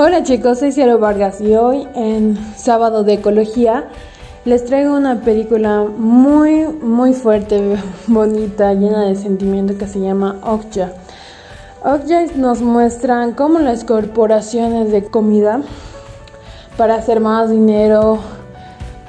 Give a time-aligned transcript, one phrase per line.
[0.00, 3.88] Hola chicos, soy Cielo Vargas y hoy en Sábado de Ecología
[4.44, 10.92] les traigo una película muy muy fuerte, bonita, llena de sentimiento que se llama Okja.
[11.82, 15.62] Okja nos muestran cómo las corporaciones de comida
[16.76, 18.20] para hacer más dinero,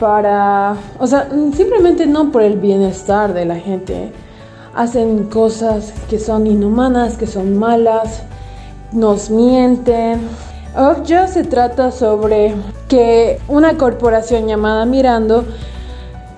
[0.00, 4.10] para, o sea, simplemente no por el bienestar de la gente,
[4.74, 8.22] hacen cosas que son inhumanas, que son malas,
[8.90, 10.20] nos mienten
[10.78, 12.54] Okja se trata sobre
[12.86, 15.44] que una corporación llamada Mirando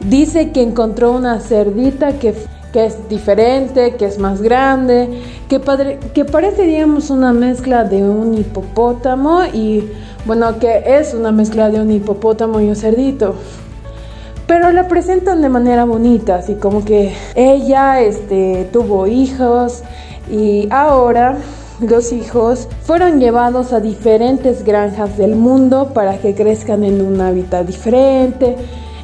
[0.09, 2.35] dice que encontró una cerdita que,
[2.73, 5.11] que es diferente, que es más grande,
[5.47, 5.61] que,
[6.15, 9.93] que parece, digamos, una mezcla de un hipopótamo y,
[10.25, 13.35] bueno, que es una mezcla de un hipopótamo y un cerdito.
[14.47, 19.83] Pero la presentan de manera bonita, así como que ella este, tuvo hijos
[20.31, 21.37] y ahora
[21.81, 27.67] los hijos fueron llevados a diferentes granjas del mundo para que crezcan en un hábitat
[27.67, 28.57] diferente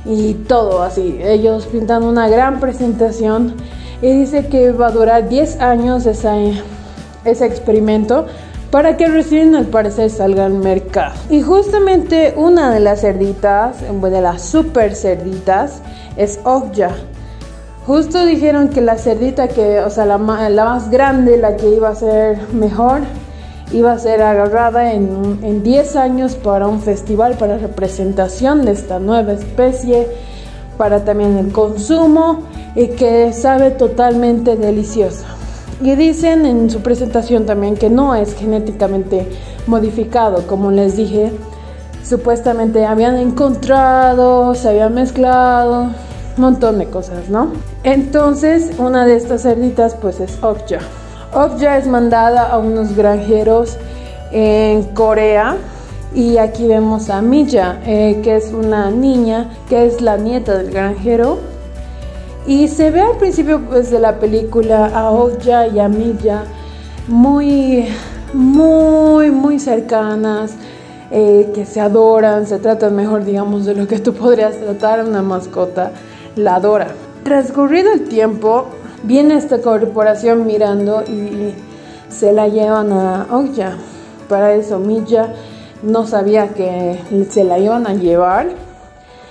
[0.05, 1.19] y todo así.
[1.23, 3.55] Ellos pintan una gran presentación
[4.03, 8.27] y dice que va a durar 10 años ese experimento
[8.71, 11.15] para que recién al parecer salga al mercado.
[11.31, 15.81] Y justamente una de las cerditas, de las super cerditas,
[16.17, 16.91] es Okja
[17.87, 21.95] Justo dijeron que la cerdita que, o sea, la, más grande, la que iba a
[21.95, 23.03] ser mejor,
[23.73, 28.99] iba a ser agarrada en, en 10 años para un festival para representación de esta
[28.99, 30.09] nueva especie,
[30.77, 32.41] para también el consumo
[32.75, 35.27] y que sabe totalmente deliciosa.
[35.81, 39.29] Y dicen en su presentación también que no es genéticamente
[39.69, 41.31] modificado, como les dije,
[42.03, 45.91] supuestamente habían encontrado, se habían mezclado,
[46.37, 47.53] montón de cosas, ¿no?
[47.83, 50.79] Entonces, una de estas cerditas pues es Okja.
[51.35, 53.77] Okja es mandada a unos granjeros
[54.33, 55.57] en Corea
[56.15, 60.71] y aquí vemos a Milla, eh, que es una niña, que es la nieta del
[60.71, 61.39] granjero.
[62.47, 66.45] Y se ve al principio pues, de la película a Okja y a Milla
[67.09, 67.87] muy,
[68.33, 70.55] muy, muy cercanas,
[71.11, 75.05] eh, que se adoran, se tratan mejor, digamos, de lo que tú podrías tratar a
[75.05, 75.93] una mascota
[76.37, 76.89] la adora.
[77.25, 78.67] Transcurrido el tiempo,
[79.03, 81.55] viene esta corporación mirando y
[82.09, 83.73] se la llevan a Okja.
[84.29, 85.33] Para eso Milla
[85.83, 88.49] no sabía que se la iban a llevar,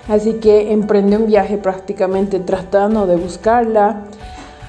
[0.10, 4.02] así que emprende un viaje prácticamente tratando de buscarla.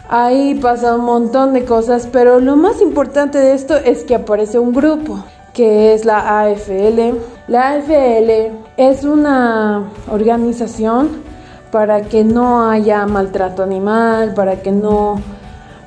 [0.08, 4.58] Ahí pasa un montón de cosas, pero lo más importante de esto es que aparece
[4.58, 7.16] un grupo que es la AFL.
[7.48, 11.35] La AFL es una organización
[11.70, 15.20] para que no haya maltrato animal, para que no,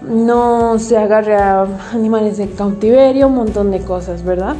[0.01, 4.55] no se agarre a animales de cautiverio, un montón de cosas, ¿verdad?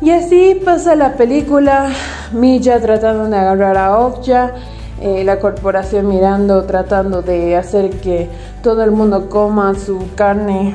[0.00, 1.90] Y así pasa la película,
[2.32, 4.54] Milla tratando de agarrar a Okja,
[5.00, 8.28] eh, la corporación mirando, tratando de hacer que
[8.62, 10.74] todo el mundo coma su carne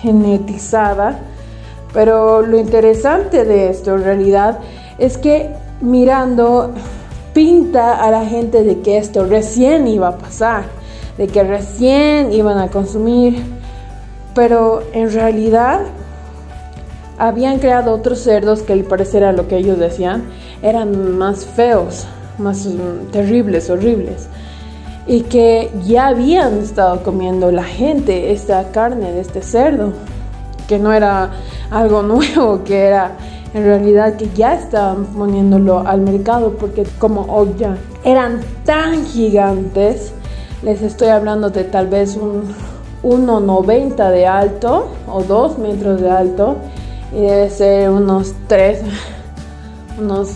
[0.00, 1.18] genetizada.
[1.94, 4.58] Pero lo interesante de esto en realidad
[4.98, 6.72] es que mirando
[7.36, 10.64] pinta a la gente de que esto recién iba a pasar,
[11.18, 13.44] de que recién iban a consumir,
[14.34, 15.80] pero en realidad
[17.18, 20.24] habían creado otros cerdos que al parecer a lo que ellos decían
[20.62, 22.06] eran más feos,
[22.38, 24.28] más mm, terribles, horribles,
[25.06, 29.92] y que ya habían estado comiendo la gente esta carne de este cerdo,
[30.66, 31.32] que no era
[31.70, 33.12] algo nuevo, que era
[33.54, 40.12] en realidad que ya estaban poniéndolo al mercado porque como ya eran tan gigantes,
[40.62, 42.54] les estoy hablando de tal vez un
[43.02, 46.56] 1,90 de alto o 2 metros de alto
[47.12, 48.80] y debe ser unos 3,
[50.00, 50.32] unos,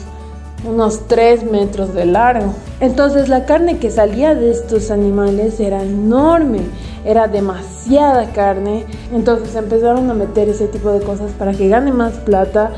[0.68, 2.54] unos 3 metros de largo.
[2.80, 6.60] Entonces la carne que salía de estos animales era enorme,
[7.04, 8.86] era demasiada carne.
[9.12, 12.70] Entonces empezaron a meter ese tipo de cosas para que gane más plata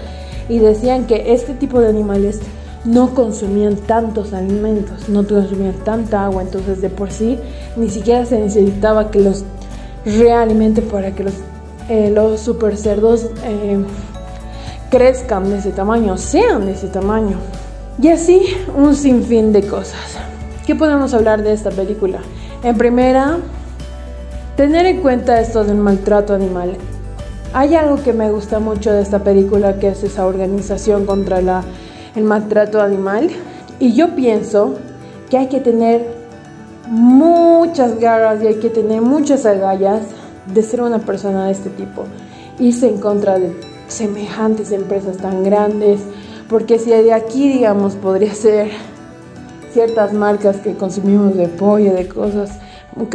[0.49, 2.41] y decían que este tipo de animales
[2.85, 7.39] no consumían tantos alimentos, no consumían tanta agua, entonces de por sí
[7.77, 9.45] ni siquiera se necesitaba que los
[10.05, 11.35] realimenten para que los,
[11.89, 13.79] eh, los super eh,
[14.91, 17.39] crezcan de ese tamaño, sean de ese tamaño.
[18.01, 18.43] Y así
[18.77, 20.19] un sinfín de cosas.
[20.67, 22.21] ¿Qué podemos hablar de esta película?
[22.63, 23.39] En primera,
[24.57, 26.77] tener en cuenta esto del maltrato animal.
[27.55, 31.39] Hay algo que me gusta mucho de esta película que es esa organización contra
[32.17, 33.29] el maltrato animal.
[33.79, 34.77] Y yo pienso
[35.29, 36.07] que hay que tener
[36.89, 40.01] muchas garras y hay que tener muchas agallas
[40.47, 42.05] de ser una persona de este tipo,
[42.59, 43.55] irse en contra de
[43.87, 46.01] semejantes empresas tan grandes,
[46.49, 48.71] porque si de aquí, digamos, podría ser
[49.73, 52.59] ciertas marcas que consumimos de pollo, de cosas,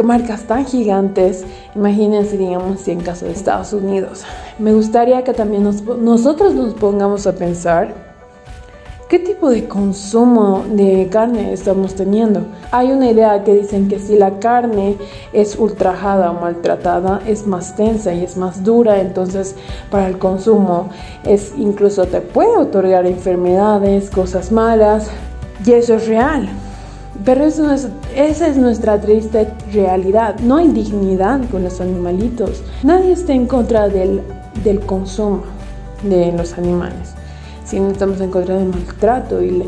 [0.04, 1.46] marcas tan gigantes,
[1.76, 4.24] imagínense, digamos, si en caso de Estados Unidos.
[4.60, 8.08] Me gustaría que también nosotros nos pongamos a pensar
[9.10, 12.42] ¿Qué tipo de consumo de carne estamos teniendo?
[12.72, 14.98] Hay una idea que dicen que si la carne
[15.32, 19.56] es ultrajada o maltratada es más tensa y es más dura, entonces
[19.90, 20.90] para el consumo
[21.24, 25.10] es incluso te puede otorgar enfermedades, cosas malas
[25.66, 26.50] y eso es real.
[27.26, 30.40] Pero eso es, esa es nuestra triste realidad.
[30.40, 32.64] No hay dignidad con los animalitos.
[32.84, 34.22] Nadie está en contra del,
[34.64, 35.44] del consumo
[36.04, 37.18] de los animales
[37.68, 39.64] si no estamos en contra del maltrato y,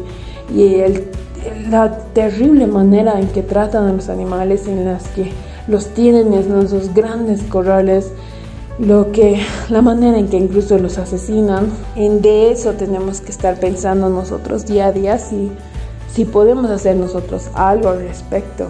[1.70, 5.32] la terrible manera en que tratan a los animales, en las que
[5.68, 8.12] los tienen en esos grandes corrales,
[8.78, 13.58] lo que, la manera en que incluso los asesinan, en de eso tenemos que estar
[13.58, 15.52] pensando nosotros día a día si,
[16.14, 18.68] si podemos hacer nosotros algo al respecto.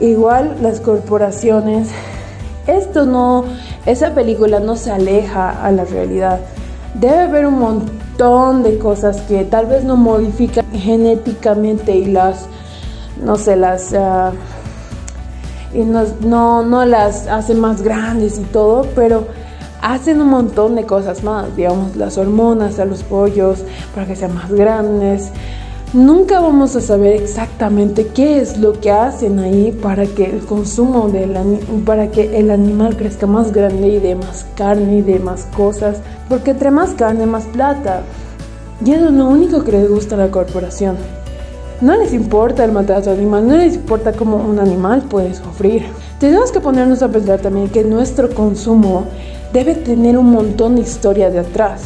[0.00, 1.88] Igual las corporaciones,
[2.66, 3.44] esto no,
[3.86, 6.40] esa película no se aleja a la realidad.
[6.94, 12.46] Debe haber un montón de cosas que tal vez no modifican genéticamente y las,
[13.22, 13.92] no sé, las...
[13.94, 14.32] Ah,
[15.74, 19.26] y no, no las hacen más grandes y todo, pero
[19.82, 24.34] hacen un montón de cosas más, digamos, las hormonas a los pollos para que sean
[24.34, 25.30] más grandes,
[25.94, 31.08] Nunca vamos a saber exactamente qué es lo que hacen ahí para que el consumo
[31.08, 31.32] del
[31.86, 36.02] para que el animal crezca más grande y de más carne y de más cosas,
[36.28, 38.02] porque entre más carne más plata.
[38.84, 40.98] Y eso es lo único que les gusta a la corporación.
[41.80, 45.86] No les importa el maltrato animal, no les importa cómo un animal puede sufrir.
[46.20, 49.06] Tenemos que ponernos a pensar también que nuestro consumo
[49.54, 51.84] debe tener un montón de historia de atrás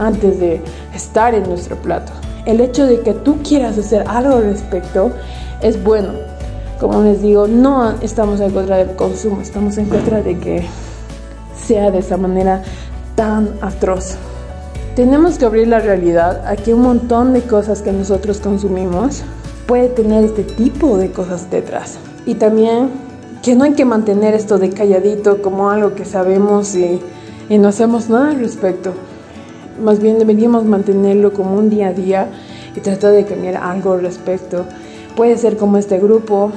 [0.00, 0.60] antes de
[0.92, 5.12] estar en nuestro plato el hecho de que tú quieras hacer algo al respecto
[5.62, 6.10] es bueno.
[6.80, 10.66] Como les digo, no estamos en contra del consumo, estamos en contra de que
[11.56, 12.62] sea de esa manera
[13.14, 14.16] tan atroz.
[14.94, 19.22] Tenemos que abrir la realidad a que un montón de cosas que nosotros consumimos
[19.66, 21.96] puede tener este tipo de cosas detrás.
[22.26, 22.90] Y también
[23.42, 27.00] que no hay que mantener esto de calladito como algo que sabemos y,
[27.48, 28.92] y no hacemos nada al respecto
[29.80, 32.28] más bien deberíamos mantenerlo como un día a día
[32.74, 34.64] y tratar de cambiar algo al respecto.
[35.16, 36.50] Puede ser como este grupo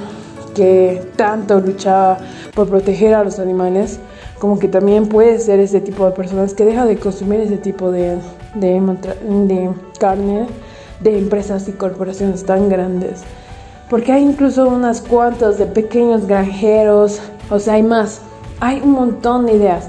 [0.54, 2.18] que tanto luchaba
[2.54, 4.00] por proteger a los animales,
[4.38, 7.90] como que también puede ser ese tipo de personas que deja de consumir ese tipo
[7.90, 8.18] de,
[8.54, 8.80] de,
[9.46, 10.46] de carne
[11.00, 13.20] de empresas y corporaciones tan grandes.
[13.88, 17.20] Porque hay incluso unas cuantas de pequeños granjeros,
[17.50, 18.20] o sea, hay más,
[18.60, 19.88] hay un montón de ideas.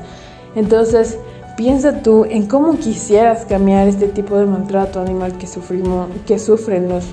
[0.55, 1.17] Entonces,
[1.59, 6.87] Piensa tú en cómo quisieras cambiar este tipo de maltrato animal que, sufrimos, que sufren
[6.87, 7.03] los,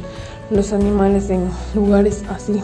[0.50, 2.62] los animales en lugares así.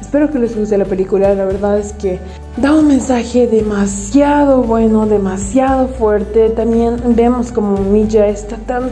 [0.00, 2.18] Espero que les guste la película, la verdad es que
[2.56, 6.50] da un mensaje demasiado bueno, demasiado fuerte.
[6.50, 8.90] También vemos como Milla está tan,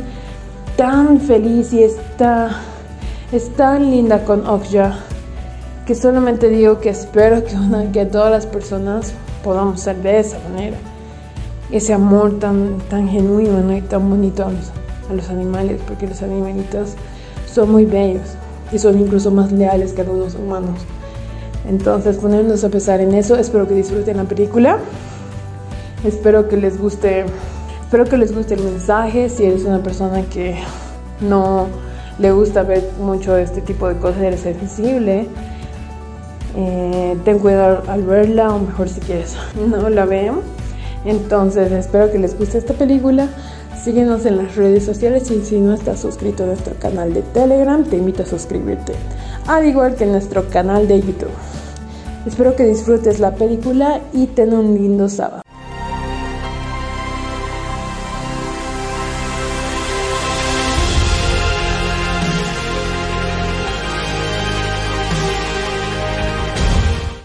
[0.77, 2.53] tan feliz y está,
[3.33, 4.97] es tan linda con Okja
[5.85, 7.57] que solamente digo que espero que,
[7.93, 10.77] que todas las personas podamos ser de esa manera
[11.71, 14.71] ese amor tan, tan genuino y tan bonito a los,
[15.11, 16.95] a los animales, porque los animalitos
[17.53, 18.37] son muy bellos
[18.73, 20.81] y son incluso más leales que los humanos.
[21.69, 23.37] Entonces, ponernos a pensar en eso.
[23.37, 24.79] Espero que disfruten la película.
[26.05, 27.25] Espero que les guste,
[27.83, 29.29] espero que les guste el mensaje.
[29.29, 30.57] Si eres una persona que
[31.21, 31.67] no
[32.19, 35.27] le gusta ver mucho este tipo de cosas, eres sensible.
[36.57, 39.37] Eh, ten cuidado al verla, o mejor si quieres
[39.69, 40.41] no la vean.
[41.07, 43.29] Entonces espero que les guste esta película.
[43.83, 47.85] Síguenos en las redes sociales y si no estás suscrito a nuestro canal de Telegram,
[47.85, 48.95] te invito a suscribirte.
[49.47, 51.31] Al igual que nuestro canal de YouTube.
[52.27, 55.46] Espero que disfrutes la película y ten un lindo sábado.